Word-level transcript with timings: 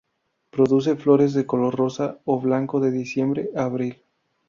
Produce 0.49 0.95
flores 0.95 1.35
de 1.35 1.45
color 1.45 1.75
rosa 1.75 2.21
o 2.25 2.41
blanco 2.41 2.79
de 2.79 2.89
diciembre 2.89 3.51
a 3.55 3.65
abril. 3.65 4.01